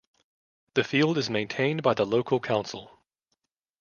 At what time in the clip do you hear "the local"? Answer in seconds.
1.93-2.39